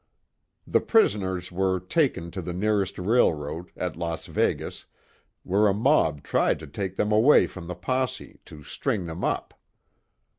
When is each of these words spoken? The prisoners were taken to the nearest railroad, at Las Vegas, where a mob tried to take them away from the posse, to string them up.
The 0.65 0.79
prisoners 0.81 1.51
were 1.51 1.79
taken 1.79 2.31
to 2.31 2.41
the 2.41 2.53
nearest 2.53 2.97
railroad, 2.97 3.69
at 3.77 3.95
Las 3.95 4.25
Vegas, 4.25 4.87
where 5.43 5.67
a 5.67 5.75
mob 5.75 6.23
tried 6.23 6.57
to 6.61 6.65
take 6.65 6.95
them 6.95 7.11
away 7.11 7.45
from 7.45 7.67
the 7.67 7.75
posse, 7.75 8.39
to 8.45 8.63
string 8.63 9.05
them 9.05 9.23
up. 9.23 9.53